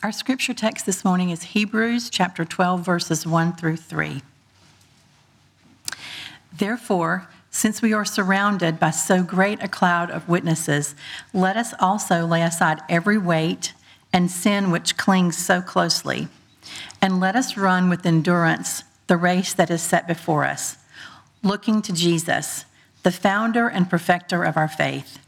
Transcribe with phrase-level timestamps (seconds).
[0.00, 4.22] Our scripture text this morning is Hebrews chapter 12, verses 1 through 3.
[6.56, 10.94] Therefore, since we are surrounded by so great a cloud of witnesses,
[11.34, 13.72] let us also lay aside every weight
[14.12, 16.28] and sin which clings so closely,
[17.02, 20.76] and let us run with endurance the race that is set before us,
[21.42, 22.66] looking to Jesus,
[23.02, 25.18] the founder and perfecter of our faith,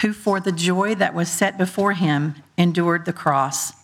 [0.00, 3.77] who for the joy that was set before him endured the cross,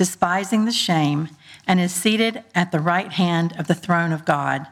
[0.00, 1.28] despising the shame,
[1.66, 4.66] and is seated at the right hand of the throne of God.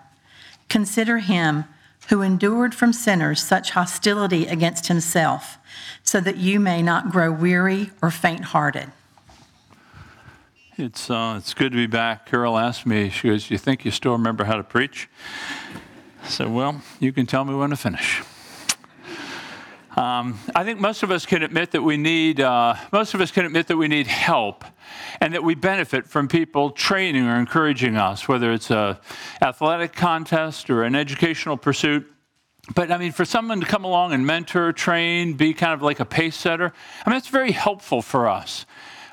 [0.71, 1.67] Consider him
[2.09, 5.59] who endured from sinners such hostility against himself,
[6.03, 8.91] so that you may not grow weary or faint hearted.
[10.79, 12.25] It's, uh, it's good to be back.
[12.25, 15.11] Carol asked me, she goes, You think you still remember how to preach?
[16.25, 18.23] I said, Well, you can tell me when to finish.
[19.99, 23.33] Um, I think most of us can admit that we need, uh, most of us
[23.33, 24.65] can admit that we need help
[25.21, 29.01] and that we benefit from people training or encouraging us, whether it's a
[29.43, 32.09] athletic contest or an educational pursuit.
[32.77, 35.99] But I mean, for someone to come along and mentor, train, be kind of like
[35.99, 36.73] a pace setter,
[37.05, 38.67] I mean, it's very helpful for us.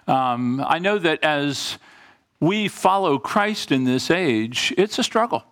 [0.06, 1.80] Um, I know that as
[2.40, 5.46] we follow Christ in this age, it's a struggle.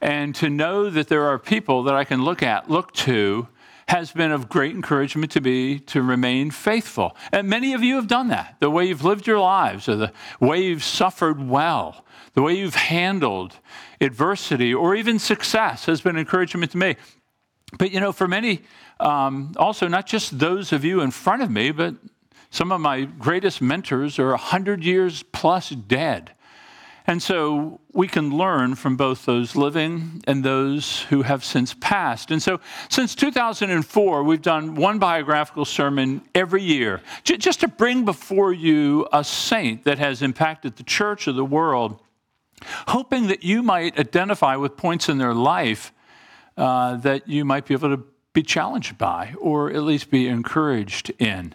[0.00, 3.48] And to know that there are people that I can look at, look to,
[3.88, 7.16] has been of great encouragement to me to remain faithful.
[7.32, 8.56] And many of you have done that.
[8.60, 12.04] The way you've lived your lives, or the way you've suffered well,
[12.34, 13.58] the way you've handled
[14.00, 16.96] adversity or even success has been encouragement to me.
[17.78, 18.62] But you know, for many,
[19.00, 21.94] um, also not just those of you in front of me, but
[22.50, 26.32] some of my greatest mentors are 100 years plus dead.
[27.06, 32.30] And so we can learn from both those living and those who have since passed.
[32.30, 38.54] And so since 2004, we've done one biographical sermon every year, just to bring before
[38.54, 42.00] you a saint that has impacted the church or the world,
[42.88, 45.92] hoping that you might identify with points in their life
[46.56, 51.12] uh, that you might be able to be challenged by or at least be encouraged
[51.18, 51.54] in.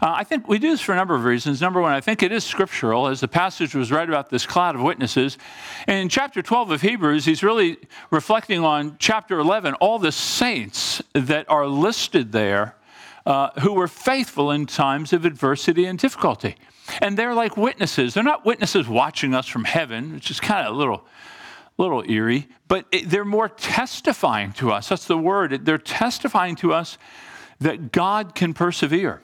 [0.00, 1.60] Uh, I think we do this for a number of reasons.
[1.60, 4.74] Number one, I think it is scriptural, as the passage was right about this cloud
[4.74, 5.38] of witnesses.
[5.86, 7.78] And in chapter 12 of Hebrews, he's really
[8.10, 12.76] reflecting on chapter 11, all the saints that are listed there
[13.24, 16.56] uh, who were faithful in times of adversity and difficulty.
[17.00, 18.14] And they're like witnesses.
[18.14, 21.06] They're not witnesses watching us from heaven, which is kind of a little
[21.78, 24.88] little eerie, but they're more testifying to us.
[24.88, 25.66] That's the word.
[25.66, 26.96] They're testifying to us
[27.60, 29.22] that God can persevere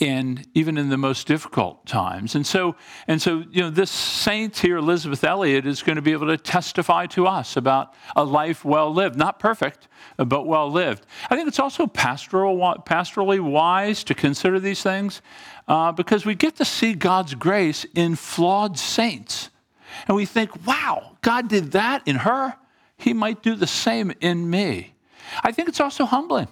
[0.00, 2.34] in even in the most difficult times.
[2.34, 2.74] And so,
[3.06, 6.36] and so, you know, this saint here, Elisabeth Elliot, is going to be able to
[6.36, 11.06] testify to us about a life well lived, not perfect, but well lived.
[11.30, 15.22] I think it's also pastoral, pastorally wise to consider these things
[15.68, 19.50] uh, because we get to see God's grace in flawed saints.
[20.08, 22.56] And we think, wow, God did that in her.
[22.96, 24.94] He might do the same in me.
[25.42, 26.48] I think it's also humbling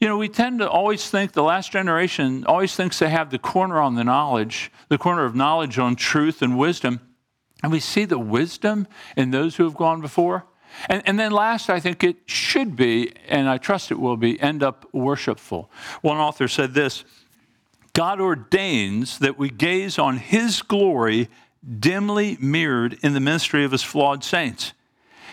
[0.00, 3.38] you know, we tend to always think the last generation always thinks they have the
[3.38, 7.00] corner on the knowledge, the corner of knowledge on truth and wisdom.
[7.62, 8.86] And we see the wisdom
[9.16, 10.46] in those who have gone before.
[10.88, 14.40] And, and then last, I think it should be, and I trust it will be,
[14.40, 15.70] end up worshipful.
[16.02, 17.04] One author said this
[17.92, 21.28] God ordains that we gaze on his glory
[21.80, 24.72] dimly mirrored in the ministry of his flawed saints.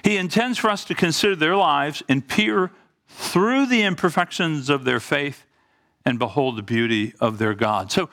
[0.03, 2.71] He intends for us to consider their lives in pure
[3.07, 5.45] through the imperfections of their faith
[6.05, 7.91] and behold the beauty of their God.
[7.91, 8.09] So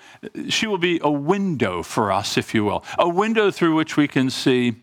[0.48, 4.08] she will be a window for us, if you will, a window through which we
[4.08, 4.76] can see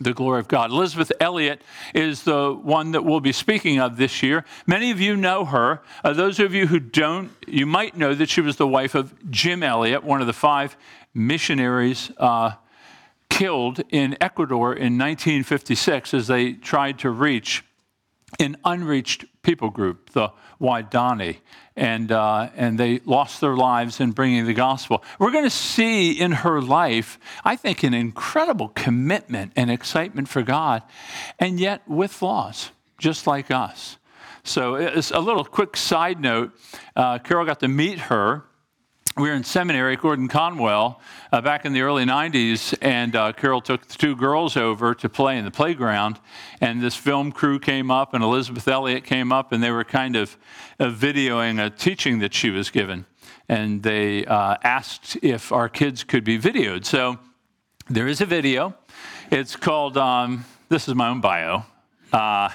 [0.00, 0.70] the glory of God.
[0.70, 1.62] Elisabeth Elliot
[1.94, 4.44] is the one that we'll be speaking of this year.
[4.66, 5.82] Many of you know her.
[6.02, 9.14] Uh, those of you who don't, you might know that she was the wife of
[9.30, 10.76] Jim Elliot, one of the five
[11.14, 12.52] missionaries uh,
[13.30, 17.64] killed in Ecuador in 1956 as they tried to reach
[18.38, 20.30] an unreached people group, the
[20.60, 21.38] Waodani,
[21.76, 25.02] and, uh, and they lost their lives in bringing the gospel.
[25.18, 30.42] We're going to see in her life, I think, an incredible commitment and excitement for
[30.42, 30.82] God,
[31.38, 33.98] and yet with flaws, just like us.
[34.46, 36.52] So, it's a little quick side note.
[36.94, 38.44] Uh, Carol got to meet her
[39.16, 41.00] we were in seminary at Gordon Conwell
[41.30, 45.08] uh, back in the early 90s, and uh, Carol took the two girls over to
[45.08, 46.18] play in the playground.
[46.60, 50.16] And this film crew came up, and Elisabeth Elliot came up, and they were kind
[50.16, 50.36] of
[50.80, 53.06] uh, videoing a teaching that she was given.
[53.48, 56.84] And they uh, asked if our kids could be videoed.
[56.84, 57.18] So
[57.88, 58.74] there is a video.
[59.30, 61.66] It's called, um, this is my own bio.
[62.12, 62.48] Uh,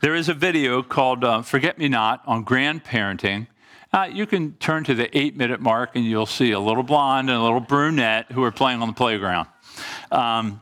[0.00, 3.48] there is a video called uh, Forget Me Not on grandparenting
[3.92, 7.28] uh, you can turn to the eight minute mark and you'll see a little blonde
[7.28, 9.48] and a little brunette who are playing on the playground.
[10.12, 10.60] Um,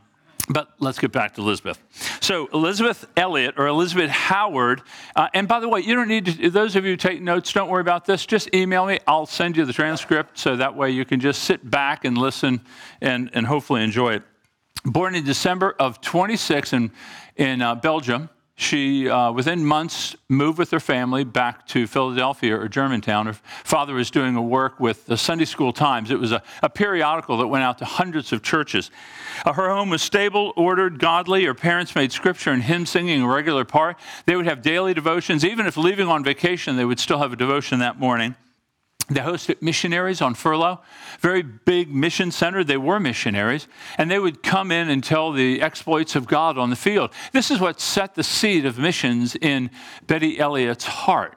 [0.51, 1.79] but let's get back to Elisabeth.
[2.21, 4.81] So, Elisabeth Elliot or Elisabeth Howard,
[5.15, 7.69] uh, and by the way, you don't need to, those of you take notes, don't
[7.69, 8.25] worry about this.
[8.25, 8.97] Just email me.
[9.05, 12.61] I'll send you the transcript so that way you can just sit back and listen
[12.99, 14.23] and, and hopefully enjoy it.
[14.85, 16.91] Born in December of 26 in,
[17.35, 18.29] in uh, Belgium,
[18.59, 23.27] she, uh, within months, moved with her family back to Philadelphia or Germantown.
[23.27, 23.33] Her
[23.63, 26.11] father was doing a work with the Sunday School Times.
[26.11, 28.91] It was a, a periodical that went out to hundreds of churches.
[29.45, 31.45] Uh, her home was stable, ordered, godly.
[31.45, 33.97] Her parents made scripture and hymn singing a regular part.
[34.25, 35.45] They would have daily devotions.
[35.45, 38.35] Even if leaving on vacation, they would still have a devotion that morning.
[39.09, 40.81] They hosted missionaries on furlough,
[41.19, 42.63] very big mission center.
[42.63, 43.67] They were missionaries,
[43.97, 47.11] and they would come in and tell the exploits of God on the field.
[47.31, 49.71] This is what set the seed of missions in
[50.05, 51.35] Betty Elliot's heart.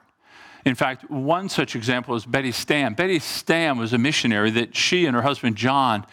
[0.64, 2.94] In fact, one such example is Betty Stam.
[2.94, 6.06] Betty Stam was a missionary that she and her husband John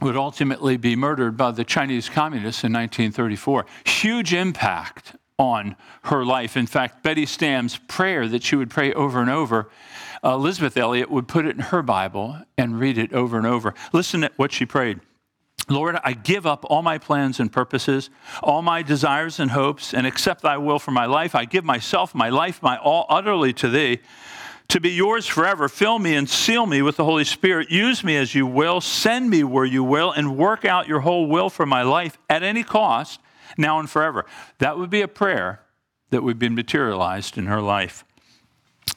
[0.00, 3.66] would ultimately be murdered by the Chinese communists in 1934.
[3.84, 6.56] Huge impact on her life.
[6.56, 9.70] In fact, Betty Stam's prayer that she would pray over and over
[10.26, 13.74] uh, Elisabeth Elliot would put it in her Bible and read it over and over.
[13.92, 15.00] Listen to what she prayed.
[15.68, 18.10] Lord, I give up all my plans and purposes,
[18.42, 21.34] all my desires and hopes, and accept thy will for my life.
[21.34, 24.00] I give myself, my life, my all utterly to thee,
[24.68, 25.68] to be yours forever.
[25.68, 27.70] Fill me and seal me with the Holy Spirit.
[27.70, 31.26] Use me as you will, send me where you will, and work out your whole
[31.26, 33.20] will for my life at any cost,
[33.56, 34.26] now and forever.
[34.58, 35.62] That would be a prayer
[36.10, 38.04] that would be materialized in her life.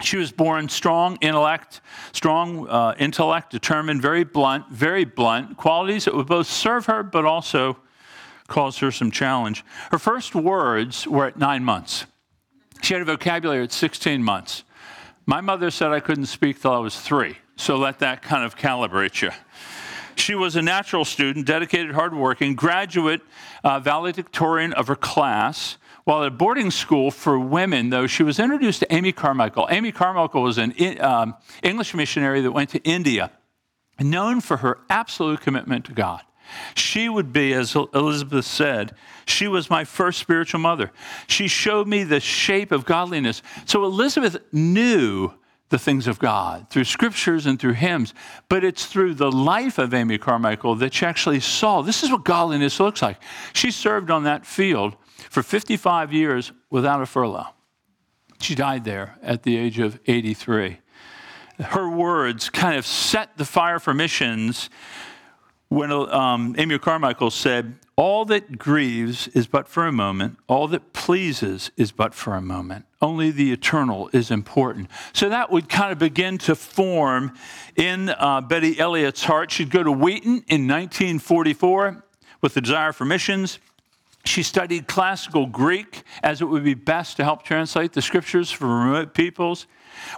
[0.01, 1.81] She was born strong intellect,
[2.13, 7.25] strong uh, intellect, determined, very blunt, very blunt, qualities that would both serve her but
[7.25, 7.77] also
[8.47, 9.63] cause her some challenge.
[9.91, 12.06] Her first words were at nine months.
[12.81, 14.63] She had a vocabulary at 16 months.
[15.25, 18.56] My mother said I couldn't speak till I was three, so let that kind of
[18.57, 19.31] calibrate you.
[20.15, 23.21] She was a natural student, dedicated, hardworking, graduate
[23.63, 25.77] uh, valedictorian of her class.
[26.05, 29.67] While at a boarding school for women, though, she was introduced to Amy Carmichael.
[29.69, 33.31] Amy Carmichael was an um, English missionary that went to India,
[33.99, 36.21] known for her absolute commitment to God.
[36.75, 40.91] She would be, as Elisabeth said, she was my first spiritual mother.
[41.27, 43.41] She showed me the shape of godliness.
[43.65, 45.33] So Elisabeth knew
[45.69, 48.13] the things of God through scriptures and through hymns,
[48.49, 52.25] but it's through the life of Amy Carmichael that she actually saw this is what
[52.25, 53.21] godliness looks like.
[53.53, 54.95] She served on that field
[55.30, 57.48] for 55 years without a furlough.
[58.42, 60.80] She died there at the age of 83.
[61.60, 64.69] Her words kind of set the fire for missions
[65.69, 70.94] when um, Amy Carmichael said, All that grieves is but for a moment, all that
[70.94, 72.86] pleases is but for a moment.
[73.01, 74.89] Only the eternal is important.
[75.13, 77.33] So that would kind of begin to form
[77.75, 79.51] in uh, Betty Elliot's heart.
[79.51, 82.04] She'd go to Wheaton in 1944
[82.42, 83.60] with the desire for missions.
[84.29, 88.67] She studied classical Greek as it would be best to help translate the scriptures for
[88.67, 89.65] remote peoples.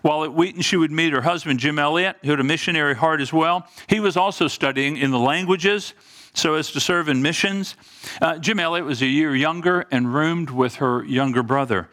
[0.02, 3.22] While at Wheaton, she would meet her husband, Jim Elliot, who had a missionary heart
[3.22, 3.66] as well.
[3.88, 5.94] He was also studying in the languages
[6.34, 7.78] so as to serve in missions.
[8.22, 11.90] Uh, Jim Elliot was a year younger and roomed with her younger brother.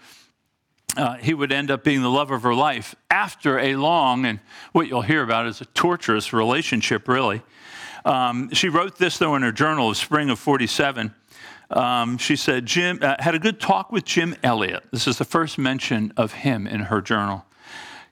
[0.96, 4.40] Uh, he would end up being the love of her life after a long, and
[4.72, 7.42] what you'll hear about is a torturous relationship, really.
[8.04, 11.14] Um, she wrote this, though, in her journal of spring of 47.
[11.70, 14.84] Um, she said, Jim uh, had a good talk with Jim Elliot.
[14.90, 17.44] This is the first mention of him in her journal.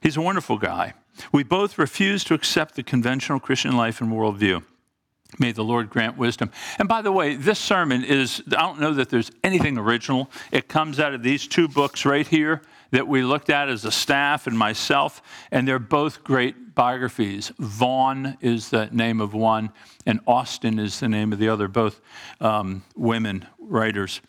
[0.00, 0.94] He's a wonderful guy.
[1.32, 4.62] We both refuse to accept the conventional Christian life and worldview.
[5.38, 6.50] May the Lord grant wisdom.
[6.78, 10.30] And by the way, this sermon is, I don't know that there's anything original.
[10.52, 13.90] It comes out of these two books right here that we looked at as a
[13.90, 17.52] staff and myself, and they're both great biographies.
[17.58, 19.70] Vaughn is the name of one,
[20.04, 22.00] and Austen is the name of the other, both
[22.40, 24.20] um, women writers.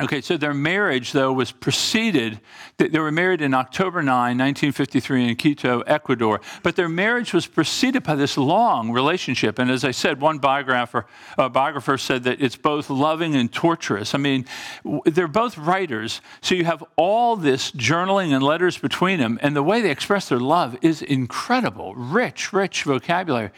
[0.00, 2.40] Okay, so their marriage, though, was preceded,
[2.78, 6.40] they were married in October 9, 1953, in Quito, Ecuador.
[6.64, 9.60] But their marriage was preceded by this long relationship.
[9.60, 11.06] And as I said, one biographer,
[11.38, 14.16] uh, biographer said that it's both loving and torturous.
[14.16, 14.46] I mean,
[15.04, 19.38] they're both writers, so you have all this journaling and letters between them.
[19.42, 23.50] And the way they express their love is incredible rich, rich vocabulary.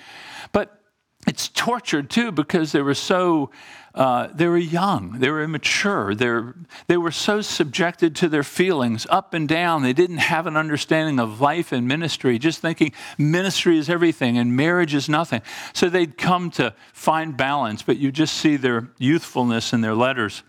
[0.52, 0.83] But
[1.26, 3.50] it's tortured too because they were so
[3.97, 6.54] uh, they were young, they were immature, They're,
[6.87, 9.83] they were so subjected to their feelings up and down.
[9.83, 14.54] They didn't have an understanding of life and ministry, just thinking ministry is everything and
[14.54, 15.40] marriage is nothing.
[15.73, 20.42] So they'd come to find balance, but you just see their youthfulness in their letters.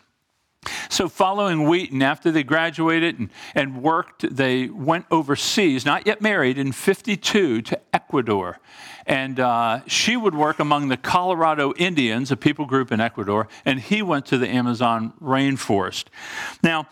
[0.89, 6.57] So, following Wheaton, after they graduated and, and worked, they went overseas, not yet married,
[6.57, 8.59] in 52 to Ecuador.
[9.05, 13.79] And uh, she would work among the Colorado Indians, a people group in Ecuador, and
[13.79, 16.05] he went to the Amazon rainforest.
[16.61, 16.87] Now,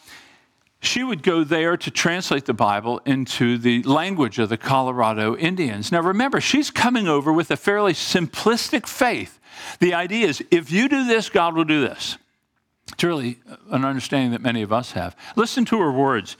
[0.85, 5.91] she would go there to translate the Bible into the language of the Colorado Indians.
[5.91, 9.39] Now, remember, she's coming over with a fairly simplistic faith.
[9.79, 12.17] The idea is if you do this, God will do this.
[12.91, 13.39] It's really
[13.71, 15.15] an understanding that many of us have.
[15.35, 16.37] Listen to her words.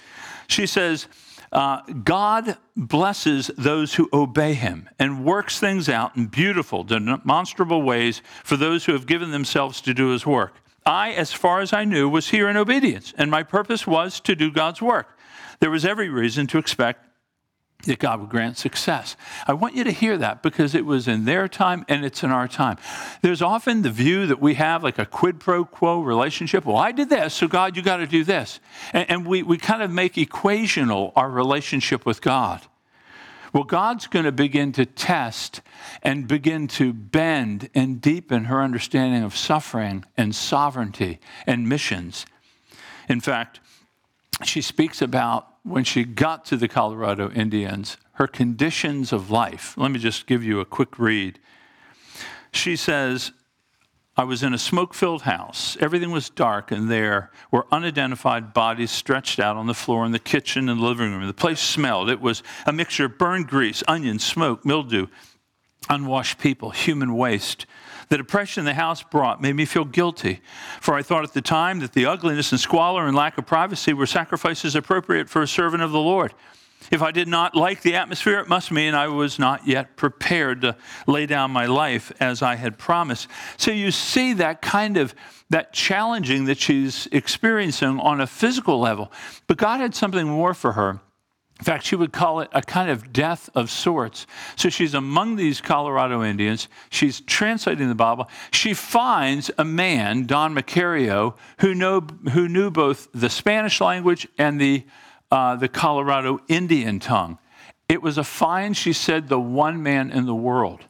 [0.47, 1.07] She says,
[1.51, 8.21] uh, God blesses those who obey him and works things out in beautiful, demonstrable ways
[8.43, 10.55] for those who have given themselves to do his work.
[10.85, 14.35] I, as far as I knew, was here in obedience, and my purpose was to
[14.35, 15.17] do God's work.
[15.59, 17.04] There was every reason to expect
[17.85, 19.15] that God would grant success.
[19.47, 22.31] I want you to hear that because it was in their time and it's in
[22.31, 22.77] our time.
[23.21, 26.65] There's often the view that we have like a quid pro quo relationship.
[26.65, 28.59] Well, I did this, so God, you got to do this.
[28.93, 32.61] And, and, we, we kind of make equational our relationship with God.
[33.53, 35.61] Well, God's going to begin to test
[36.03, 42.25] and begin to bend and deepen her understanding of suffering and sovereignty and missions.
[43.07, 43.61] In fact,
[44.43, 49.75] she speaks about when she got to the Colorado Indians, her conditions of life.
[49.77, 51.39] Let me just give you a quick read.
[52.51, 53.31] She says,
[54.15, 55.75] I was in a smoke filled house.
[55.81, 60.19] Everything was dark, and there were unidentified bodies stretched out on the floor in the
[60.19, 61.25] kitchen and living room.
[61.25, 62.11] The place smelled.
[62.11, 65.07] It was a mixture of burned grease, onions, smoke, mildew,
[65.89, 67.65] unwashed people, human waste.
[68.09, 70.41] The depression the house brought made me feel guilty,
[70.79, 73.93] for I thought at the time that the ugliness and squalor and lack of privacy
[73.93, 76.33] were sacrifices appropriate for a servant of the Lord.
[76.91, 80.61] If I did not like the atmosphere, it must mean I was not yet prepared
[80.61, 80.75] to
[81.07, 83.27] lay down my life as I had promised.
[83.57, 85.15] So you see that kind of
[85.49, 89.11] that challenging that she's experiencing on a physical level.
[89.47, 90.99] But God had something more for her.
[91.59, 94.27] In fact, she would call it a kind of death of sorts.
[94.57, 96.67] So she's among these Colorado Indians.
[96.89, 98.29] She's translating the Bible.
[98.51, 102.01] She finds a man, Don Macario, who, know,
[102.33, 104.83] who knew both the Spanish language and the
[105.31, 107.39] uh, the Colorado Indian tongue.
[107.89, 110.85] It was a find, she said, the one man in the world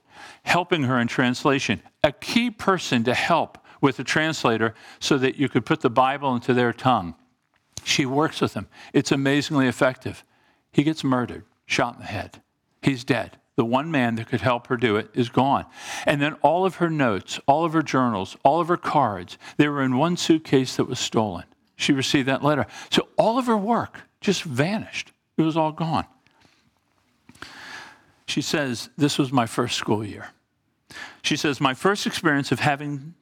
[0.45, 5.49] helping her in translation, a key person to help with the translator so that you
[5.49, 7.15] could put the Bible into their tongue.
[7.83, 8.67] She works with him.
[8.93, 10.23] It's amazingly effective.
[10.75, 12.41] He gets murdered, shot in the head.
[12.81, 13.37] He's dead.
[13.55, 15.65] The one man that could help her do it is gone.
[16.05, 19.69] And then all of her notes, all of her journals, all of her cards, they
[19.69, 21.45] were in one suitcase that was stolen.
[21.77, 22.65] She received that letter.
[22.91, 25.13] So all of her work just vanished.
[25.37, 26.07] It was all gone.
[28.27, 30.31] She says, This was my first school year.
[31.21, 33.13] She says, My first experience of having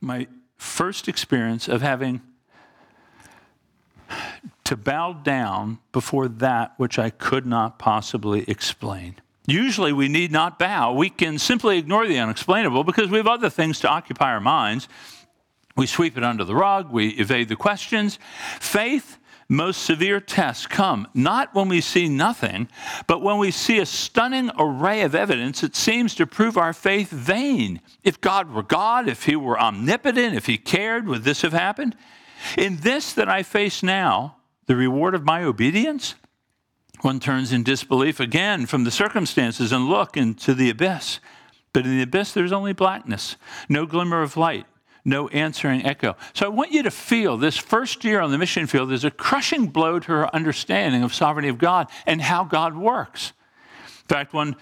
[0.00, 0.26] my
[0.62, 2.22] first experience of having
[4.64, 9.16] to bow down before that which I could not possibly explain.
[9.46, 10.92] Usually we need not bow.
[10.92, 14.88] We can simply ignore the unexplainable because we have other things to occupy our minds.
[15.76, 18.18] We sweep it under the rug, we evade the questions.
[18.60, 19.18] Faith,
[19.52, 22.66] most severe tests come not when we see nothing,
[23.06, 27.10] but when we see a stunning array of evidence that seems to prove our faith
[27.10, 27.78] vain.
[28.02, 31.94] If God were God, if He were omnipotent, if He cared, would this have happened?
[32.56, 34.36] In this that I face now,
[34.68, 36.14] the reward of my obedience,
[37.02, 41.20] one turns in disbelief again from the circumstances and look into the abyss.
[41.74, 43.36] But in the abyss, there's only blackness,
[43.68, 44.66] no glimmer of light
[45.04, 46.16] no answering echo.
[46.34, 49.10] So I want you to feel this first year on the mission field is a
[49.10, 53.32] crushing blow to her understanding of sovereignty of God and how God works.
[54.02, 54.56] In fact, when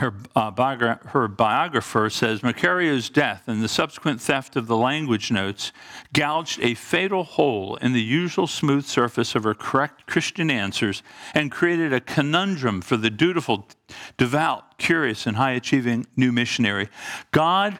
[0.00, 5.30] her, uh, biogra- her biographer says Macario's death and the subsequent theft of the language
[5.30, 5.72] notes
[6.12, 11.02] gouged a fatal hole in the usual smooth surface of her correct Christian answers
[11.34, 13.68] and created a conundrum for the dutiful,
[14.16, 16.88] devout, curious, and high achieving new missionary.
[17.30, 17.78] God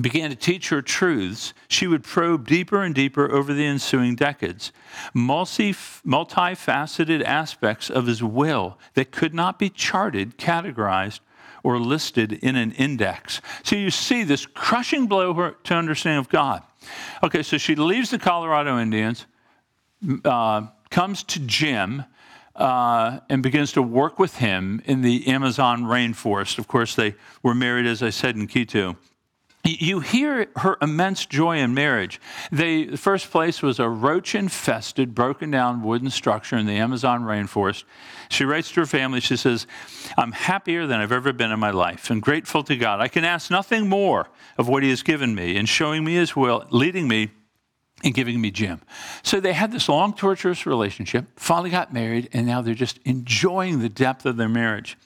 [0.00, 4.72] began to teach her truths, she would probe deeper and deeper over the ensuing decades.
[5.14, 11.20] Multi, multifaceted aspects of his will that could not be charted, categorized,
[11.62, 13.40] or listed in an index.
[13.64, 16.62] So you see this crushing blow to understanding of God.
[17.22, 19.26] Okay, so she leaves the Colorado Indians,
[20.24, 22.04] uh, comes to Jim,
[22.56, 26.58] uh, and begins to work with him in the Amazon rainforest.
[26.58, 28.96] Of course, they were married, as I said, in Quito.
[29.64, 32.20] You hear her immense joy in marriage.
[32.50, 37.22] They, the first place was a roach infested, broken down wooden structure in the Amazon
[37.22, 37.84] rainforest.
[38.30, 39.66] She writes to her family, she says,
[40.16, 43.00] I'm happier than I've ever been in my life and grateful to God.
[43.00, 46.34] I can ask nothing more of what He has given me in showing me His
[46.34, 47.30] will, leading me
[48.02, 48.80] and giving me Jim.
[49.22, 53.80] So they had this long, torturous relationship, finally got married, and now they're just enjoying
[53.80, 54.96] the depth of their marriage.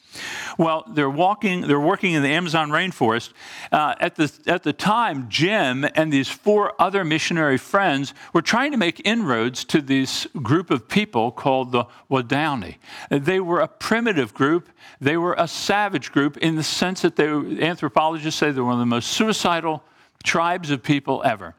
[0.58, 3.32] Well, they're walking, they're working in the Amazon rainforest.
[3.72, 8.70] Uh, at, the, at the time, Jim and these four other missionary friends were trying
[8.70, 12.76] to make inroads to this group of people called the Waodani.
[13.10, 14.68] They were a primitive group.
[15.00, 18.74] They were a savage group in the sense that they, anthropologists say they were one
[18.74, 19.82] of the most suicidal
[20.22, 21.54] tribes of people ever.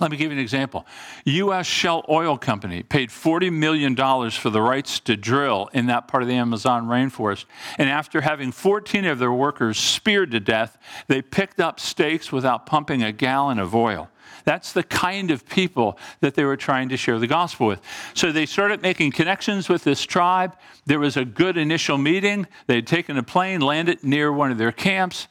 [0.00, 0.86] Let me give you an example.
[1.24, 1.66] U.S.
[1.66, 3.96] Shell Oil Company paid $40 million
[4.30, 7.46] for the rights to drill in that part of the Amazon rainforest.
[7.78, 10.78] And after having 14 of their workers speared to death,
[11.08, 14.08] they picked up stakes without pumping a gallon of oil.
[14.44, 17.80] That's the kind of people that they were trying to share the gospel with.
[18.14, 20.56] So they started making connections with this tribe.
[20.86, 22.46] There was a good initial meeting.
[22.66, 25.28] They had taken a plane, landed near one of their camps.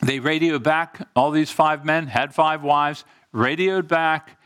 [0.00, 1.08] They radioed back.
[1.16, 3.04] All these five men had five wives
[3.38, 4.38] radioed back.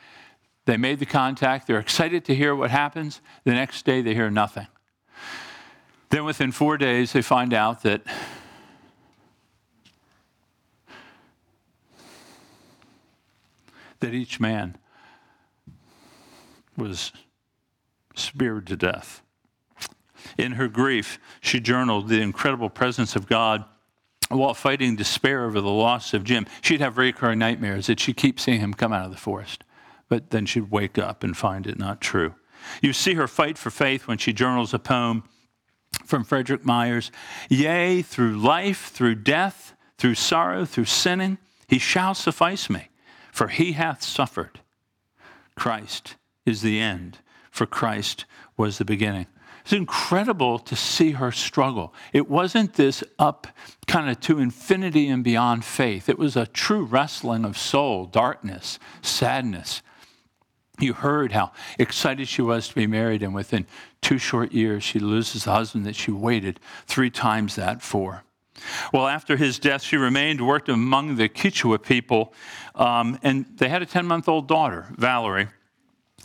[0.65, 1.67] They made the contact.
[1.67, 3.21] They're excited to hear what happens.
[3.45, 4.69] The next day, they hear nothing.
[6.11, 8.03] Then, within four days, they find out that
[14.01, 14.77] that each man
[16.77, 17.13] was
[18.15, 19.23] speared to death.
[20.37, 23.65] In her grief, she journaled the incredible presence of God
[24.39, 28.41] while fighting despair over the loss of Jim, she'd have recurring nightmares that she'd keep
[28.41, 29.65] seeing him come out of the forest.
[30.09, 32.35] But then she'd wake up and find it not true.
[32.81, 35.25] You see her fight for faith when she journals a poem
[36.05, 37.11] from Frederick Myers
[37.49, 42.89] Yea, through life, through death, through sorrow, through sinning, he shall suffice me,
[43.31, 44.61] for he hath suffered.
[45.55, 47.19] Christ is the end,
[47.51, 48.25] for Christ
[48.57, 49.27] was the beginning.
[49.63, 51.95] It's incredible to see her struggle.
[52.13, 53.47] It wasn't this up
[53.87, 56.09] kind of to infinity and beyond faith.
[56.09, 59.83] It was a true wrestling of soul, darkness, sadness.
[60.81, 63.67] You heard how excited she was to be married, and within
[64.01, 68.25] two short years, she loses the husband that she waited three times that for.
[68.93, 72.35] Well, after his death, she remained, worked among the Quechua people,
[72.75, 75.49] um, and they had a 10 month old daughter, Valerie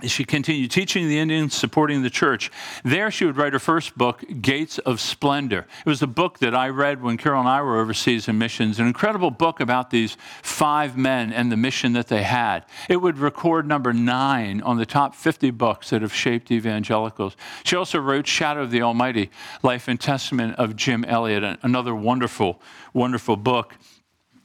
[0.05, 2.51] she continued teaching the Indians, supporting the church.
[2.83, 5.65] There, she would write her first book, Gates of Splendor.
[5.85, 8.79] It was a book that I read when Carol and I were overseas in missions,
[8.79, 12.63] an incredible book about these five men and the mission that they had.
[12.87, 17.35] It would record number nine on the top 50 books that have shaped evangelicals.
[17.63, 19.31] She also wrote Shadow of the Almighty,
[19.63, 22.61] Life and Testament of Jim Elliot, another wonderful,
[22.93, 23.73] wonderful book.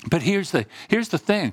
[0.09, 1.53] But here's the, here's the thing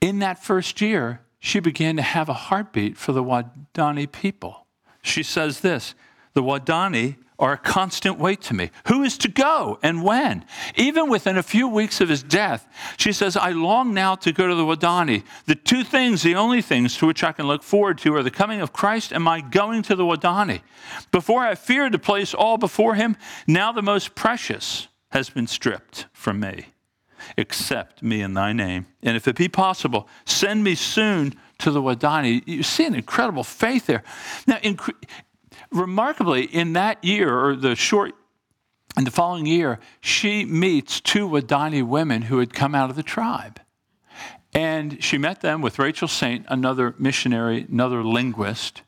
[0.00, 4.66] in that first year, she began to have a heartbeat for the Wadani people.
[5.02, 5.94] She says this
[6.34, 8.70] The Wadani are a constant weight to me.
[8.88, 10.44] Who is to go and when?
[10.74, 14.48] Even within a few weeks of his death, she says, I long now to go
[14.48, 15.22] to the Wadani.
[15.46, 18.30] The two things, the only things to which I can look forward to are the
[18.32, 20.62] coming of Christ and my going to the Wadani.
[21.12, 26.06] Before I feared to place all before him, now the most precious has been stripped
[26.12, 26.66] from me
[27.36, 28.86] accept me in thy name.
[29.02, 32.42] And if it be possible, send me soon to the Wadani.
[32.46, 34.02] You see an incredible faith there.
[34.46, 34.58] Now,
[35.70, 38.14] remarkably, in that year, or the short,
[38.96, 43.02] in the following year, she meets two Wadani women who had come out of the
[43.02, 43.60] tribe.
[44.54, 48.82] And she met them with Rachel Saint, another missionary, another linguist,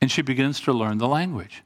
[0.00, 1.62] and she begins to learn the language.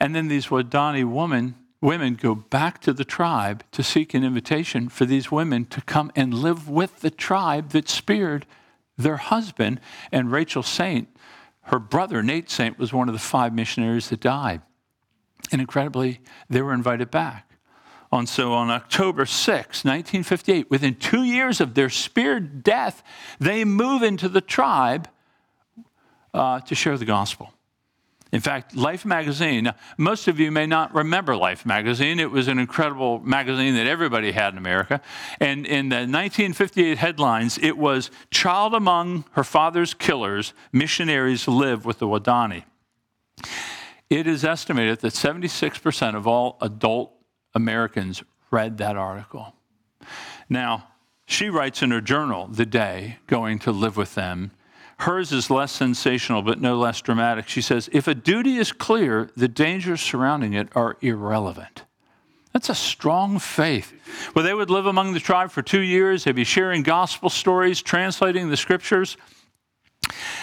[0.00, 1.54] And then these Wadani women
[1.84, 6.10] women go back to the tribe to seek an invitation for these women to come
[6.16, 8.46] and live with the tribe that speared
[8.96, 9.78] their husband.
[10.10, 11.08] And Rachel Saint,
[11.64, 14.62] her brother Nate Saint, was one of the five missionaries that died.
[15.52, 17.50] And incredibly, they were invited back.
[18.10, 23.02] And so on October 6, 1958, within two years of their speared death,
[23.38, 25.08] they move into the tribe
[26.32, 27.53] uh, to share the gospel.
[28.34, 32.18] In fact, Life magazine, most of you may not remember Life magazine.
[32.18, 35.00] It was an incredible magazine that everybody had in America.
[35.38, 42.00] And in the 1958 headlines, it was Child Among Her Father's Killers, Missionaries Live with
[42.00, 42.64] the Wadani.
[44.10, 47.12] It is estimated that 76% of all adult
[47.54, 49.54] Americans read that article.
[50.48, 50.88] Now,
[51.24, 54.50] she writes in her journal the day going to live with them
[54.98, 57.48] Hers is less sensational, but no less dramatic.
[57.48, 61.84] She says, If a duty is clear, the dangers surrounding it are irrelevant.
[62.52, 63.92] That's a strong faith.
[64.34, 66.24] Well, they would live among the tribe for two years.
[66.24, 69.16] They'd be sharing gospel stories, translating the scriptures.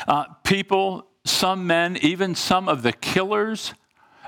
[0.07, 3.73] Uh, people, some men, even some of the killers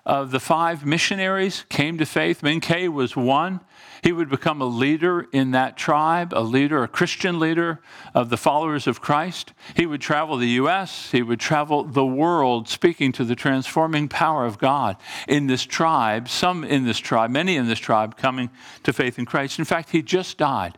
[0.05, 2.41] of the five missionaries came to faith.
[2.41, 3.61] Mincaye was one.
[4.03, 7.79] He would become a leader in that tribe, a leader, a Christian leader
[8.13, 9.53] of the followers of Christ.
[9.75, 14.45] He would travel the U.S., he would travel the world speaking to the transforming power
[14.45, 18.49] of God in this tribe, some in this tribe, many in this tribe coming
[18.83, 19.57] to faith in Christ.
[19.57, 20.77] In fact, he just died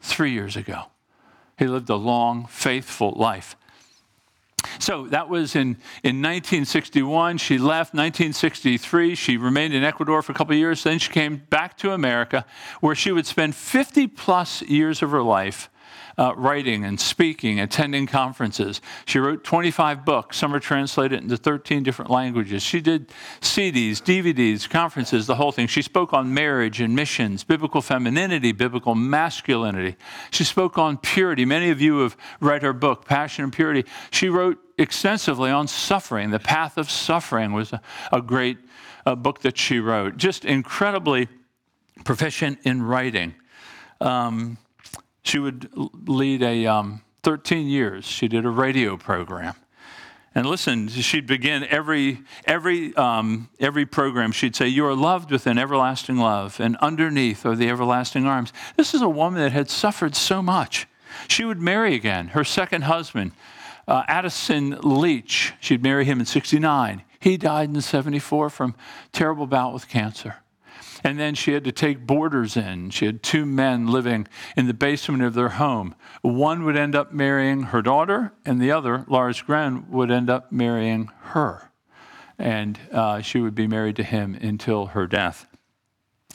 [0.00, 0.86] three years ago.
[1.56, 3.54] He lived a long, faithful life.
[4.78, 7.38] So that was in, in 1961.
[7.38, 9.14] She left 1963.
[9.14, 10.82] She remained in Ecuador for a couple of years.
[10.82, 12.44] Then she came back to America,
[12.80, 15.70] where she would spend 50 plus years of her life
[16.18, 18.80] uh, writing and speaking, attending conferences.
[19.06, 20.36] She wrote 25 books.
[20.36, 22.62] Some are translated into 13 different languages.
[22.62, 23.08] She did
[23.40, 25.66] CDs, DVDs, conferences, the whole thing.
[25.66, 29.96] She spoke on marriage and missions, biblical femininity, biblical masculinity.
[30.30, 31.44] She spoke on purity.
[31.44, 33.84] Many of you have read her book, Passion and Purity.
[34.10, 36.30] She wrote extensively on suffering.
[36.30, 37.80] The Path of Suffering was a,
[38.12, 38.58] a great
[39.06, 40.16] uh, book that she wrote.
[40.16, 41.28] Just incredibly
[42.04, 43.34] proficient in writing.
[44.00, 44.58] Um,
[45.24, 45.70] she would
[46.06, 48.04] lead a um, 13 years.
[48.04, 49.54] She did a radio program.
[50.36, 55.46] And listen, she'd begin every, every, um, every program, she'd say, You are loved with
[55.46, 58.52] an everlasting love, and underneath are the everlasting arms.
[58.76, 60.88] This is a woman that had suffered so much.
[61.28, 62.28] She would marry again.
[62.28, 63.30] Her second husband,
[63.86, 67.02] uh, Addison Leitch, she'd marry him in 69.
[67.20, 68.74] He died in 74 from
[69.12, 70.36] terrible bout with cancer.
[71.04, 72.88] And then she had to take boarders in.
[72.88, 75.94] She had two men living in the basement of their home.
[76.22, 80.50] One would end up marrying her daughter, and the other, Lars Gren, would end up
[80.50, 81.70] marrying her.
[82.38, 85.46] And uh, she would be married to him until her death.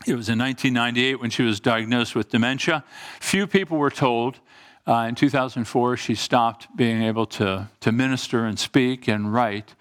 [0.06, 2.86] It was in 1998 when she was diagnosed with dementia.
[3.20, 4.40] Few people were told.
[4.88, 9.76] Uh, in 2004, she stopped being able to, to minister and speak and write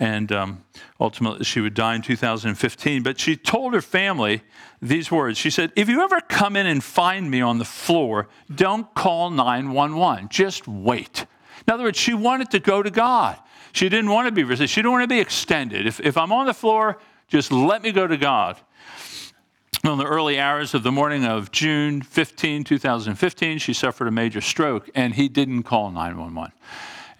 [0.00, 0.64] and um,
[0.98, 3.02] ultimately she would die in 2015.
[3.02, 4.42] But she told her family
[4.80, 5.36] these words.
[5.38, 9.30] She said, If you ever come in and find me on the floor, don't call
[9.30, 10.30] 911.
[10.30, 11.26] Just wait.
[11.68, 13.36] In other words, she wanted to go to God.
[13.72, 14.70] She didn't want to be resisted.
[14.70, 15.86] She didn't want to be extended.
[15.86, 18.56] If, if I'm on the floor, just let me go to God.
[19.84, 24.40] In the early hours of the morning of June 15, 2015, she suffered a major
[24.40, 26.52] stroke, and he didn't call 911.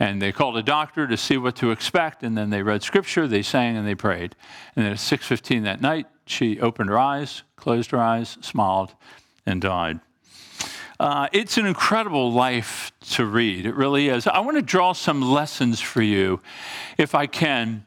[0.01, 3.29] And they called a doctor to see what to expect, and then they read scripture,
[3.29, 4.35] they sang, and they prayed.
[4.75, 8.95] And then at 6:15 that night, she opened her eyes, closed her eyes, smiled,
[9.45, 10.01] and died.
[10.99, 13.67] Uh, it's an incredible life to read.
[13.67, 14.27] It really is.
[14.27, 16.41] I want to draw some lessons for you,
[16.99, 17.85] if I can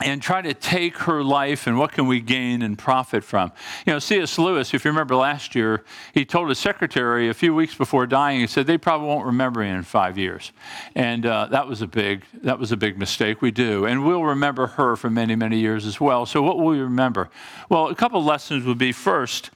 [0.00, 3.52] and try to take her life and what can we gain and profit from.
[3.86, 4.38] You know, C.S.
[4.38, 8.40] Lewis, if you remember last year, he told his secretary a few weeks before dying,
[8.40, 10.52] he said they probably won't remember him in five years,
[10.94, 13.42] and uh, that was a big that was a big mistake.
[13.42, 16.26] We do, and we'll remember her for many many years as well.
[16.26, 17.30] So what will we remember?
[17.68, 19.50] Well, a couple lessons would be first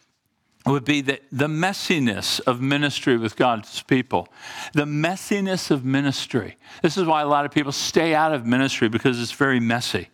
[0.67, 4.29] would be the, the messiness of ministry with God's people.
[4.73, 6.57] The messiness of ministry.
[6.83, 10.09] This is why a lot of people stay out of ministry because it's very messy.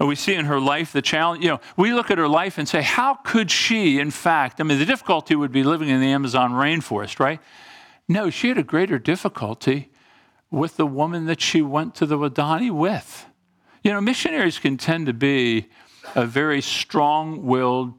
[0.00, 1.42] We see in her life the challenge.
[1.42, 4.64] You know, we look at her life and say, how could she, in fact, I
[4.64, 7.40] mean, the difficulty would be living in the Amazon rainforest, right?
[8.08, 9.90] No, she had a greater difficulty
[10.50, 13.26] with the woman that she went to the Wadani with.
[13.82, 15.68] You know, missionaries can tend to be
[16.14, 17.92] a very strong willed,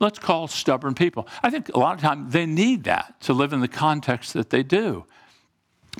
[0.00, 1.28] let's call stubborn people.
[1.42, 4.50] I think a lot of times they need that to live in the context that
[4.50, 5.04] they do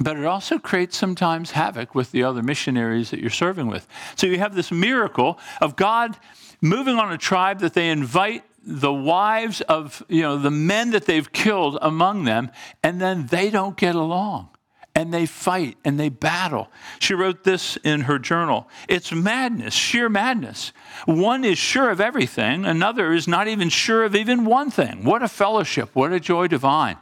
[0.01, 3.87] but it also creates sometimes havoc with the other missionaries that you're serving with.
[4.17, 6.17] So you have this miracle of God
[6.61, 11.05] moving on a tribe that they invite the wives of you know the men that
[11.05, 12.51] they've killed among them
[12.83, 14.49] and then they don't get along
[14.95, 16.71] and they fight and they battle.
[17.01, 18.69] She wrote this in her journal.
[18.89, 20.73] It's madness, sheer madness.
[21.05, 25.05] One is sure of everything, another is not even sure of even one thing.
[25.05, 26.97] What a fellowship, what a joy divine.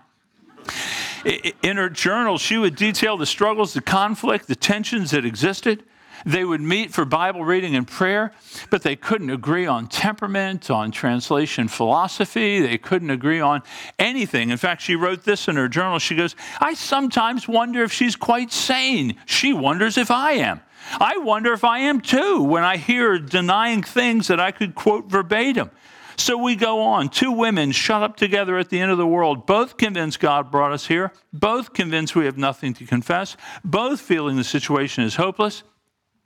[1.24, 5.84] In her journal, she would detail the struggles, the conflict, the tensions that existed.
[6.24, 8.32] They would meet for Bible reading and prayer,
[8.70, 12.60] but they couldn't agree on temperament, on translation philosophy.
[12.60, 13.62] They couldn't agree on
[13.98, 14.50] anything.
[14.50, 15.98] In fact, she wrote this in her journal.
[15.98, 19.16] She goes, I sometimes wonder if she's quite sane.
[19.26, 20.60] She wonders if I am.
[21.00, 25.06] I wonder if I am too when I hear denying things that I could quote
[25.06, 25.70] verbatim.
[26.16, 27.08] So we go on.
[27.08, 30.72] Two women shut up together at the end of the world, both convinced God brought
[30.72, 35.62] us here, both convinced we have nothing to confess, both feeling the situation is hopeless.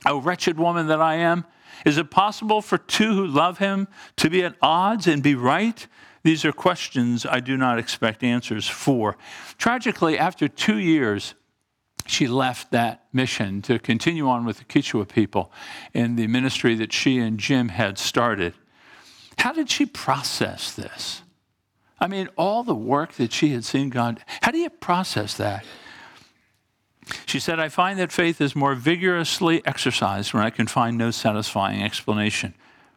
[0.05, 1.45] Oh, wretched woman that I am.
[1.85, 5.87] Is it possible for two who love him to be at odds and be right?
[6.23, 9.17] These are questions I do not expect answers for.
[9.59, 11.35] Tragically, after two years,
[12.07, 15.53] she left that mission to continue on with the Quechua people
[15.93, 18.55] in the ministry that she and Jim had started.
[19.39, 21.23] How did she process this?
[21.99, 25.65] I mean, all the work that she had seen God, how do you process that?
[27.25, 31.11] She said, I find that faith is more vigorously exercised when I can find no
[31.11, 32.55] satisfying explanation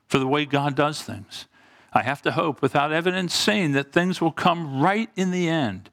[0.08, 1.46] for the way God does things.
[1.94, 5.90] I have to hope, without evidence seen, that things will come right in the end.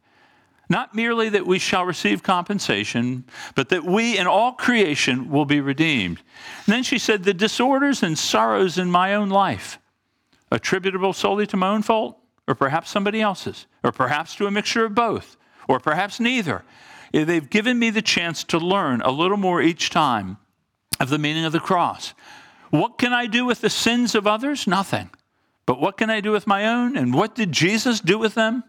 [0.68, 5.60] Not merely that we shall receive compensation, but that we and all creation will be
[5.60, 6.18] redeemed.
[6.66, 9.78] And then she said, The disorders and sorrows in my own life,
[10.50, 14.84] attributable solely to my own fault, or perhaps somebody else's, or perhaps to a mixture
[14.84, 15.36] of both,
[15.68, 16.64] or perhaps neither.
[17.12, 20.38] Eh, they've given me the chance to learn a little more each time
[21.00, 22.14] of the meaning of the cross.
[22.70, 24.66] What can I do with the sins of others?
[24.66, 25.10] Nothing.
[25.66, 26.96] But what can I do with my own?
[26.96, 28.62] And what did Jesus do with them?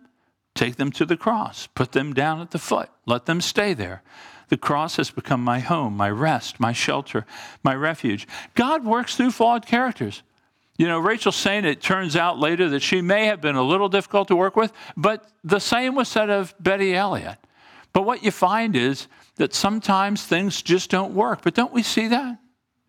[0.55, 4.01] Take them to the cross, put them down at the foot, let them stay there.
[4.49, 7.25] The cross has become my home, my rest, my shelter,
[7.63, 8.27] my refuge.
[8.55, 10.23] God works through flawed characters.
[10.77, 13.89] You know, Rachel Saint it turns out later that she may have been a little
[13.89, 17.37] difficult to work with, but the same was said of Betty Elliot.
[17.93, 21.41] But what you find is that sometimes things just don't work.
[21.41, 22.37] But don't we see that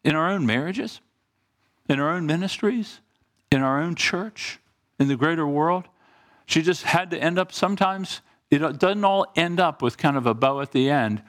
[0.05, 1.01] in our own marriages,
[1.89, 3.01] in our own ministries,
[3.51, 4.59] in our own church,
[4.99, 5.89] in the greater world?
[6.45, 8.21] She just had to end up sometimes,
[8.51, 11.23] it doesn't all end up with kind of a bow at the end.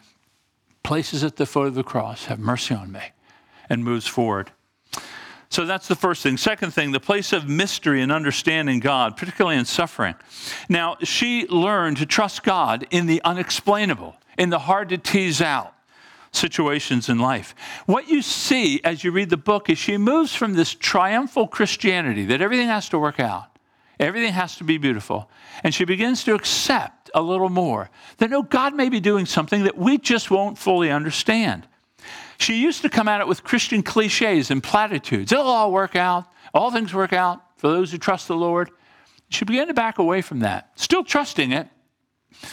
[0.84, 3.12] Places at the foot of the cross, have mercy on me,
[3.70, 4.52] and moves forward.
[5.50, 6.38] So that's the first thing.
[6.38, 10.14] Second thing, the place of mystery and understanding God, particularly in suffering.
[10.70, 15.74] Now, she learned to trust God in the unexplainable, in the hard to tease out
[16.32, 17.56] situations in life.
[17.88, 22.26] What you see as you read the book is she moves from this triumphal Christianity
[22.26, 23.58] that everything has to work out,
[24.00, 25.32] everything has to be beautiful,
[25.64, 29.64] and she begins to accept a little more that no, God may be doing something
[29.64, 31.68] that we just won't fully understand.
[32.40, 35.32] She used to come at it with Christian cliches and platitudes.
[35.32, 36.26] It'll all work out.
[36.54, 38.72] All things work out for those who trust the Lord.
[39.30, 41.68] She began to back away from that, still trusting it,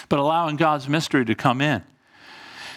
[0.08, 1.82] but allowing God's mystery to come in.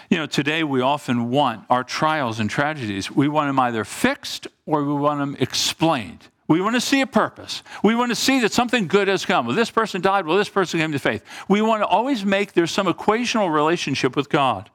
[0.10, 4.48] You know, today we often want our trials and tragedies, we want them either fixed
[4.65, 6.28] or we want them explained.
[6.48, 7.62] We want to see a purpose.
[7.84, 9.45] We want to see that something good has come.
[9.45, 10.26] Well, this person died.
[10.26, 11.24] Well, this person came to faith.
[11.48, 14.72] We want to always make there's some equational relationship with God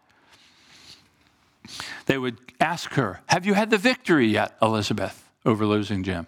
[2.07, 6.27] they would ask her, Have you had the victory yet, Elisabeth, over losing Jim?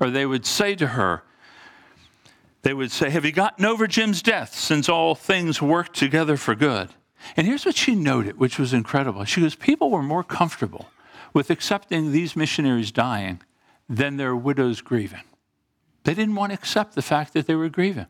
[0.00, 1.22] Or they would say to her,
[2.62, 6.54] They would say, Have you gotten over Jim's death since all things work together for
[6.54, 6.90] good?
[7.36, 9.24] And here's what she noted, which was incredible.
[9.24, 10.90] She goes, People were more comfortable
[11.32, 13.40] with accepting these missionaries dying
[13.88, 15.22] than their widows grieving.
[16.04, 18.06] They didn't want to accept the fact that they were grieving.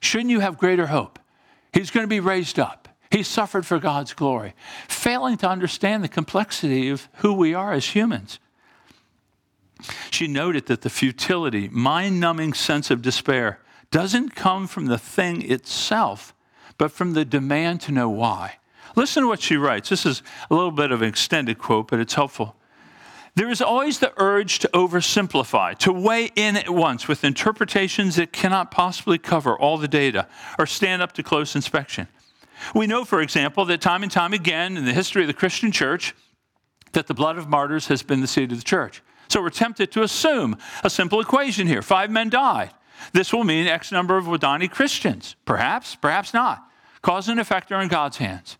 [0.00, 1.18] Shouldn't you have greater hope?
[1.72, 2.87] He's going to be raised up.
[3.10, 4.54] He suffered for God's glory,
[4.86, 8.38] failing to understand the complexity of who we are as humans.
[10.10, 15.50] She noted that the futility, mind numbing sense of despair doesn't come from the thing
[15.50, 16.34] itself,
[16.76, 18.56] but from the demand to know why.
[18.96, 19.88] Listen to what she writes.
[19.88, 22.56] This is a little bit of an extended quote, but it's helpful.
[23.34, 28.32] There is always the urge to oversimplify, to weigh in at once with interpretations that
[28.32, 30.26] cannot possibly cover all the data
[30.58, 32.08] or stand up to close inspection.
[32.74, 35.72] We know, for example, that time and time again in the history of the Christian
[35.72, 36.14] church,
[36.92, 39.02] that the blood of martyrs has been the seed of the church.
[39.28, 42.70] So we're tempted to assume a simple equation here five men died.
[43.12, 45.36] This will mean X number of Wadani Christians.
[45.44, 46.64] Perhaps, perhaps not.
[47.02, 48.56] Cause and effect are in God's hands.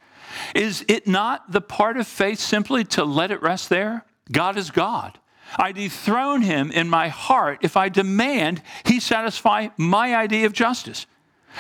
[0.55, 4.05] Is it not the part of faith simply to let it rest there?
[4.31, 5.19] God is God.
[5.57, 11.07] I dethrone him in my heart if I demand he satisfy my idea of justice.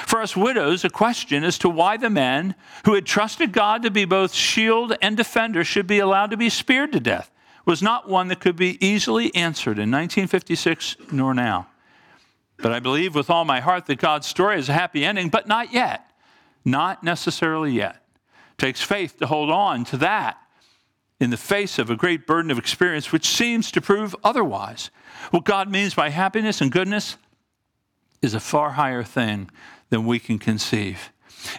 [0.06, 3.90] For us widows, a question as to why the man who had trusted God to
[3.90, 7.30] be both shield and defender should be allowed to be speared to death
[7.64, 11.68] was not one that could be easily answered in 1956 nor now.
[12.56, 15.46] But I believe with all my heart that God's story has a happy ending, but
[15.46, 16.04] not yet.
[16.64, 18.02] Not necessarily yet.
[18.52, 20.38] It takes faith to hold on to that
[21.20, 24.90] in the face of a great burden of experience which seems to prove otherwise.
[25.30, 27.16] What God means by happiness and goodness
[28.22, 29.50] is a far higher thing
[29.90, 31.12] than we can conceive.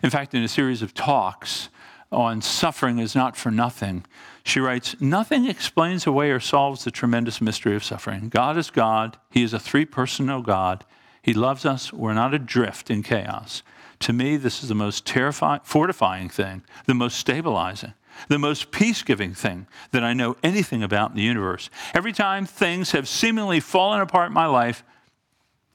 [0.04, 1.70] In fact, in a series of talks
[2.12, 4.06] on suffering is not for nothing,
[4.44, 8.30] she writes Nothing explains away or solves the tremendous mystery of suffering.
[8.30, 10.86] God is God, He is a three personal God.
[11.22, 11.94] He loves us.
[11.94, 13.62] We're not adrift in chaos.
[14.00, 17.94] To me, this is the most terrifying, fortifying thing, the most stabilizing.
[18.28, 21.70] the most peace giving thing that I know anything about in the universe.
[21.94, 24.84] Every time things have seemingly fallen apart in my life,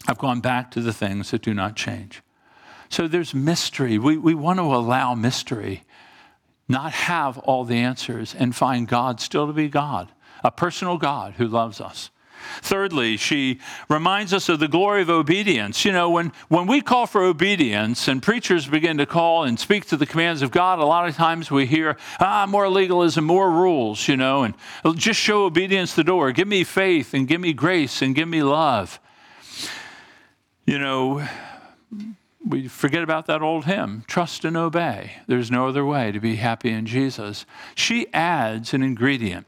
[0.07, 2.23] I've gone back to the things that do not change.
[2.95, 3.99] So there's mystery.
[3.99, 5.83] We, we want to allow mystery,
[6.69, 10.13] not have all the answers, and find God still to be God,
[10.45, 12.11] a personal God who loves us.
[12.63, 15.85] Thirdly, she reminds us of the glory of obedience.
[15.85, 19.87] You know, when, when we call for obedience and preachers begin to call and speak
[19.87, 23.51] to the commands of God, a lot of times we hear, ah, more legalism, more
[23.51, 24.55] rules, you know, and
[24.95, 26.31] just show obedience the door.
[26.31, 29.01] Give me faith and give me grace and give me love.
[30.65, 31.27] You know,
[32.47, 35.13] we forget about that old hymn trust and obey.
[35.27, 37.47] There's no other way to be happy in Jesus.
[37.75, 39.47] She adds an ingredient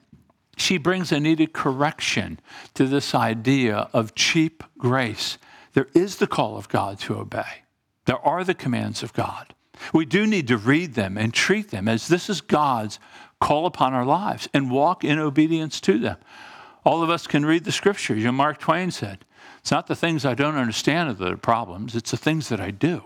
[0.57, 2.41] she brings a needed correction
[2.75, 5.37] to this idea of cheap grace.
[5.75, 7.63] There is the call of God to obey,
[8.07, 9.55] there are the commands of God.
[9.93, 12.99] We do need to read them and treat them as this is God's
[13.41, 16.17] call upon our lives and walk in obedience to them.
[16.83, 18.19] All of us can read the scriptures.
[18.19, 19.27] You know, Mark Twain said,
[19.67, 22.71] It's not the things I don't understand that are problems, it's the things that I
[22.71, 23.03] do.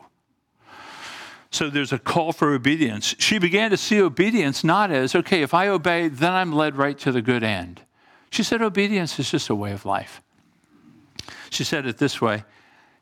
[1.50, 3.14] So there's a call for obedience.
[3.18, 6.98] She began to see obedience not as, okay, if I obey, then I'm led right
[6.98, 7.80] to the good end.
[8.28, 10.20] She said obedience is just a way of life.
[11.48, 12.44] She said it this way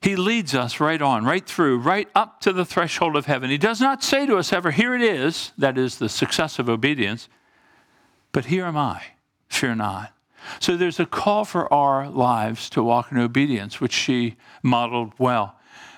[0.02, 3.50] He leads us right on, right through, right up to the threshold of heaven.
[3.50, 6.68] He does not say to us ever, Here it is, that is the success of
[6.68, 7.28] obedience,
[8.30, 9.02] but here am I,
[9.48, 10.12] fear not.
[10.60, 15.56] So there's a call for our lives to walk in obedience, which she modeled well.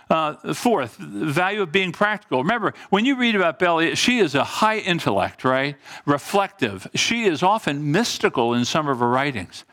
[0.08, 2.42] Uh, fourth, the value of being practical.
[2.42, 5.76] Remember, when you read about Belle, she is a high intellect, right?
[6.04, 6.88] Reflective.
[6.96, 9.64] She is often mystical in some of her writings.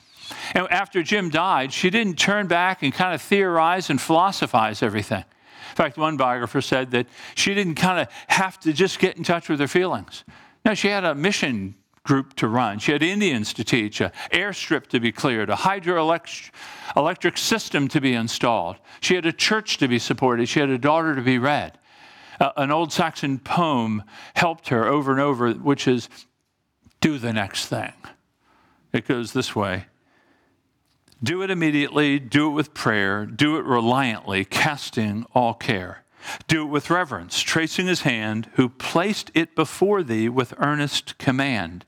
[0.54, 5.24] And after Jim died, she didn't turn back and kind of theorize and philosophize everything.
[5.72, 9.24] In fact, one biographer said that she didn't kind of have to just get in
[9.24, 10.24] touch with her feelings.
[10.66, 11.76] No, she had a mission
[12.08, 12.80] group to run.
[12.80, 18.14] She had Indians to teach, an airstrip to be cleared, a hydroelectric system to be
[18.14, 18.78] installed.
[19.02, 20.48] She had a church to be supported.
[20.48, 21.78] She had a daughter to be read.
[22.40, 24.04] Uh, an old Saxon poem
[24.36, 26.08] helped her over and over, which is
[27.02, 27.94] do the next thing.
[28.94, 29.88] It goes this way
[31.22, 36.06] Do it immediately, do it with prayer, do it reliantly, casting all care.
[36.48, 41.86] Do it with reverence, tracing his hand, who placed it before thee with earnest command.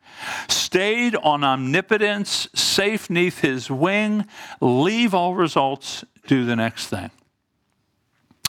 [0.47, 4.25] Stayed on omnipotence, safe neath his wing,
[4.61, 7.11] leave all results, do the next thing.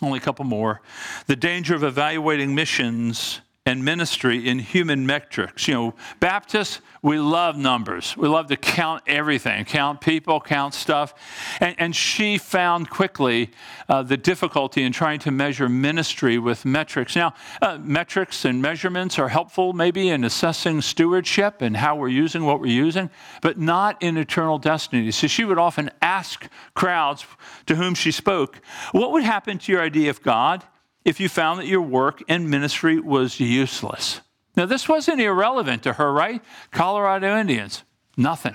[0.02, 0.80] Only a couple more.
[1.26, 5.68] The danger of evaluating missions and ministry in human metrics.
[5.68, 8.16] You know, Baptists, we love numbers.
[8.16, 11.14] We love to count everything, count people, count stuff.
[11.60, 13.50] And, and she found quickly
[13.86, 17.14] uh, the difficulty in trying to measure ministry with metrics.
[17.14, 22.44] Now, uh, metrics and measurements are helpful maybe in assessing stewardship and how we're using
[22.46, 23.10] what we're using,
[23.42, 25.10] but not in eternal destiny.
[25.10, 27.26] So she would often ask crowds
[27.66, 30.64] to whom she spoke, What would happen to your idea of God?
[31.04, 34.20] If you found that your work and ministry was useless.
[34.56, 36.42] Now, this wasn't irrelevant to her, right?
[36.70, 37.84] Colorado Indians,
[38.16, 38.54] nothing.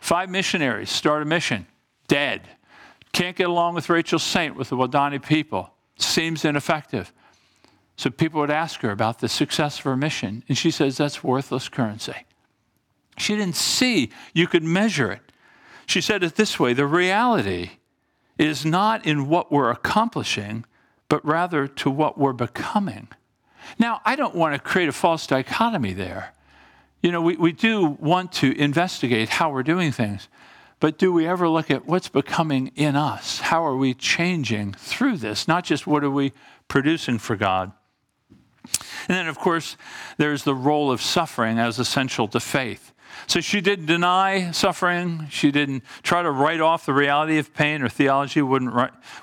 [0.00, 1.66] Five missionaries start a mission,
[2.08, 2.42] dead.
[3.12, 5.72] Can't get along with Rachel Saint with the Waodani people.
[5.96, 7.12] Seems ineffective.
[7.96, 11.22] So people would ask her about the success of her mission, and she says that's
[11.22, 12.26] worthless currency.
[13.16, 15.32] She didn't see you could measure it.
[15.86, 17.70] She said it this way the reality
[18.36, 20.64] is not in what we're accomplishing,
[21.08, 23.08] but rather to what we're becoming.
[23.78, 26.34] Now, I don't want to create a false dichotomy there.
[27.02, 30.28] You know, we, we do want to investigate how we're doing things,
[30.80, 33.40] but do we ever look at what's becoming in us?
[33.40, 35.46] How are we changing through this?
[35.46, 36.32] Not just what are we
[36.68, 37.72] producing for God.
[39.08, 39.76] And then, of course,
[40.16, 42.93] there's the role of suffering as essential to faith.
[43.26, 45.26] So she didn't deny suffering.
[45.30, 47.80] She didn't try to write off the reality of pain.
[47.80, 48.74] Her theology wouldn't,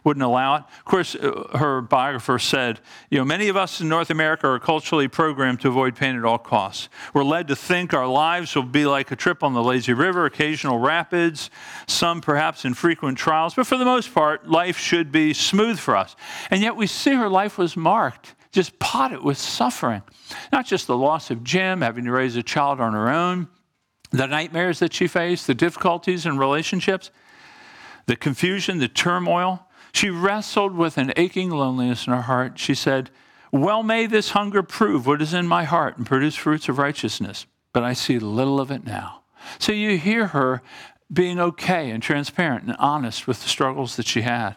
[0.04, 0.63] wouldn't allow it.
[0.80, 4.60] Of course, uh, her biographer said, you know, many of us in North America are
[4.60, 6.89] culturally programmed to avoid pain at all costs.
[7.13, 10.25] We're led to think our lives will be like a trip on the lazy river,
[10.25, 11.49] occasional rapids,
[11.88, 16.15] some perhaps infrequent trials, but for the most part, life should be smooth for us.
[16.49, 20.01] And yet we see her life was marked just potted with suffering.
[20.51, 23.47] Not just the loss of Jim, having to raise a child on her own,
[24.12, 27.12] the nightmares that she faced, the difficulties in relationships,
[28.06, 29.67] the confusion, the turmoil.
[29.93, 32.60] She wrestled with an aching loneliness in her heart.
[32.60, 33.10] She said,
[33.52, 37.46] Well, may this hunger prove what is in my heart and produce fruits of righteousness,
[37.73, 39.21] but I see little of it now.
[39.60, 40.62] So you hear her
[41.12, 44.56] being okay and transparent and honest with the struggles that she had.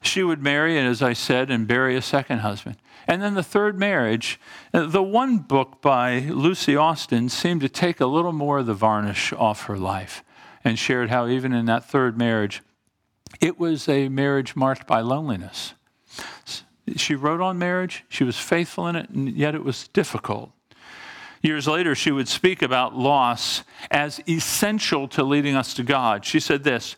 [0.00, 2.76] she would marry, and as I said, and bury a second husband.
[3.08, 4.38] And then the third marriage,
[4.74, 8.74] uh, the one book by Lucy Austen seemed to take a little more of the
[8.74, 10.22] varnish off her life
[10.62, 12.62] and shared how even in that third marriage,
[13.40, 15.72] it was a marriage marked by loneliness.
[16.96, 20.50] She wrote on marriage, she was faithful in it, and yet it was difficult.
[21.40, 26.24] Years later, she would speak about loss as essential to leading us to God.
[26.26, 26.96] She said this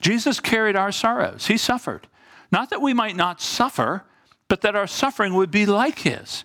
[0.00, 2.08] Jesus carried our sorrows, He suffered.
[2.52, 4.04] Not that we might not suffer,
[4.48, 6.44] but that our suffering would be like his.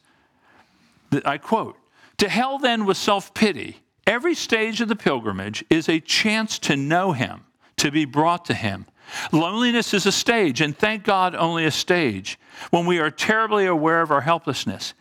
[1.25, 1.77] I quote
[2.17, 3.81] To hell then with self pity.
[4.07, 7.45] Every stage of the pilgrimage is a chance to know him,
[7.77, 8.87] to be brought to him.
[9.31, 12.39] Loneliness is a stage, and thank God, only a stage.
[12.71, 14.93] When we are terribly aware of our helplessness,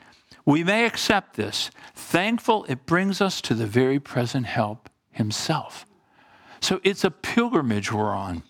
[0.44, 5.86] we may accept this, thankful it brings us to the very present help himself.
[6.60, 8.42] So it's a pilgrimage we're on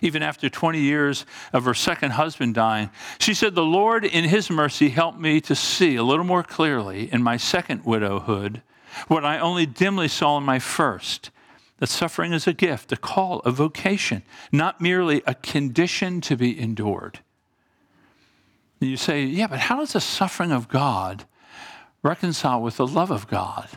[0.00, 2.90] even after 20 years of her second husband dying.
[3.18, 7.12] She said, The Lord, in His mercy, helped me to see a little more clearly
[7.12, 8.62] in my second widowhood
[9.08, 11.30] what I only dimly saw in my first
[11.78, 14.22] that suffering is a gift, a call, a vocation,
[14.52, 17.20] not merely a condition to be endured.
[18.80, 21.24] And you say, Yeah, but how does the suffering of God
[22.02, 23.68] reconcile with the love of God?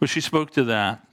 [0.00, 1.06] Well, she spoke to that.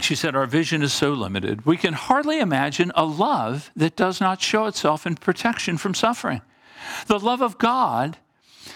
[0.00, 4.20] She said, Our vision is so limited, we can hardly imagine a love that does
[4.20, 6.42] not show itself in protection from suffering.
[7.06, 8.18] The love of God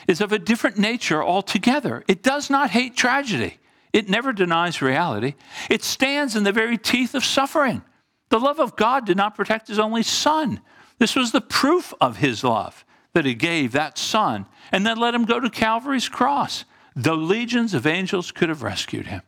[0.08, 2.04] is of a different nature altogether.
[2.08, 3.58] It does not hate tragedy,
[3.92, 5.34] it never denies reality.
[5.68, 7.82] It stands in the very teeth of suffering.
[8.30, 10.60] The love of God did not protect his only son.
[10.98, 15.14] This was the proof of his love that he gave that son and then let
[15.14, 16.64] him go to Calvary's cross,
[16.96, 19.20] though legions of angels could have rescued him.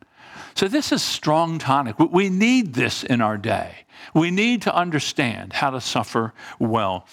[0.55, 1.99] So, this is strong tonic.
[1.99, 3.85] We need this in our day.
[4.13, 7.07] We need to understand how to suffer well.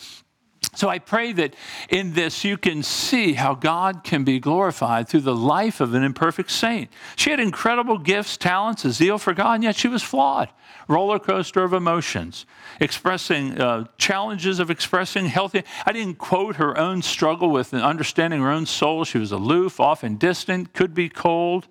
[0.74, 1.54] So I pray that
[1.90, 6.02] in this you can see how God can be glorified through the life of an
[6.02, 6.90] imperfect saint.
[7.14, 10.48] She had incredible gifts, talents, a zeal for God, and yet she was flawed.
[10.88, 12.46] Roller coaster of emotions,
[12.80, 15.62] expressing uh, challenges of expressing healthy.
[15.84, 19.04] I didn't quote her own struggle with understanding her own soul.
[19.04, 21.68] She was aloof, often distant, could be cold,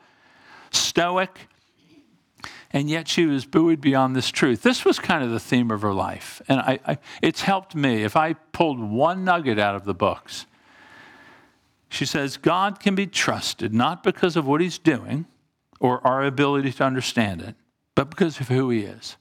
[0.69, 1.47] stoic
[2.74, 4.61] and yet she was buoyed beyond this truth.
[4.61, 6.41] This was kind of the theme of her life.
[6.47, 8.03] And I, I, it's helped me.
[8.03, 10.45] If I pulled one nugget out of the books,
[11.89, 15.26] she says, God can be trusted not because of what he's doing
[15.80, 17.55] or our ability to understand it,
[17.95, 19.17] but because of who he is.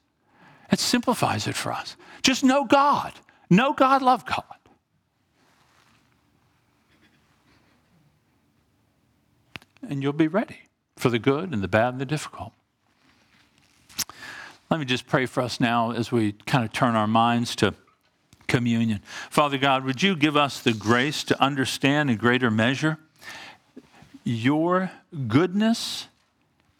[0.70, 1.96] It simplifies it for us.
[2.22, 3.12] Just know God.
[3.48, 4.44] Know God, love God.
[9.82, 10.60] And you'll be ready
[10.96, 12.52] for the good and the bad and the difficult.
[14.70, 17.74] Let me just pray for us now as we kind of turn our minds to
[18.46, 19.00] communion.
[19.28, 22.98] Father God, would you give us the grace to understand in greater measure
[24.22, 24.92] your
[25.26, 26.06] goodness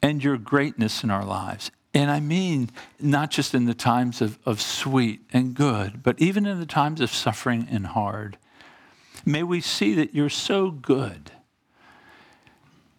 [0.01, 1.73] and your greatness in our lives?
[1.93, 2.71] And I mean,
[3.01, 7.01] not just in the times of, of sweet and good, but even in the times
[7.01, 8.39] of suffering and hard.
[9.27, 11.33] May we see that you're so good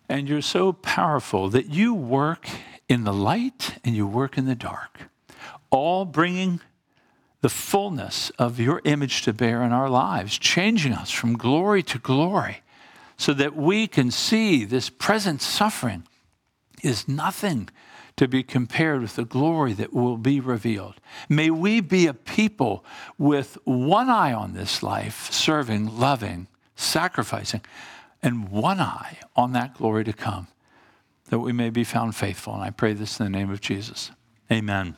[0.09, 2.49] and you're so powerful that you work
[2.91, 5.03] in the light and you work in the dark,
[5.69, 6.59] all bringing
[7.39, 11.97] the fullness of your image to bear in our lives, changing us from glory to
[11.97, 12.61] glory,
[13.15, 16.03] so that we can see this present suffering
[16.83, 17.69] is nothing
[18.17, 20.95] to be compared with the glory that will be revealed.
[21.29, 22.83] May we be a people
[23.17, 27.61] with one eye on this life, serving, loving, sacrificing,
[28.21, 30.47] and one eye on that glory to come
[31.31, 32.53] that we may be found faithful.
[32.53, 34.11] And I pray this in the name of Jesus.
[34.51, 34.97] Amen.